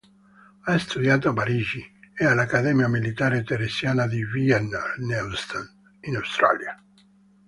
Ha 0.63 0.79
studiato 0.79 1.29
a 1.29 1.33
Parigi, 1.33 1.79
e 2.17 2.25
alla 2.25 2.41
Accademia 2.41 2.87
Militare 2.87 3.43
Teresiana 3.43 4.07
di 4.07 4.23
Wiener 4.23 4.95
Neustadt, 4.97 5.75
in 6.05 6.15
Austria. 6.15 6.75